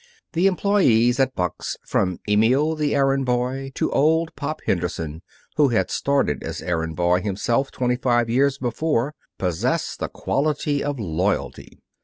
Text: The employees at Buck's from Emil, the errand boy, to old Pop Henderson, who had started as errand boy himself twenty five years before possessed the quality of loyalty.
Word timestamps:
The 0.33 0.47
employees 0.47 1.19
at 1.19 1.35
Buck's 1.35 1.77
from 1.85 2.17
Emil, 2.27 2.73
the 2.75 2.95
errand 2.95 3.27
boy, 3.27 3.69
to 3.75 3.91
old 3.91 4.35
Pop 4.35 4.59
Henderson, 4.65 5.21
who 5.57 5.67
had 5.69 5.91
started 5.91 6.41
as 6.41 6.59
errand 6.59 6.95
boy 6.95 7.21
himself 7.21 7.69
twenty 7.69 7.97
five 7.97 8.27
years 8.27 8.57
before 8.57 9.13
possessed 9.37 9.99
the 9.99 10.09
quality 10.09 10.83
of 10.83 10.99
loyalty. 10.99 11.83